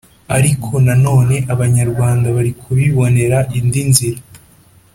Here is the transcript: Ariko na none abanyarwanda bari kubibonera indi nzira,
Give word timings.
Ariko 0.37 0.71
na 0.85 0.95
none 1.05 1.35
abanyarwanda 1.53 2.27
bari 2.35 2.51
kubibonera 2.61 3.37
indi 3.57 3.81
nzira, 3.89 4.21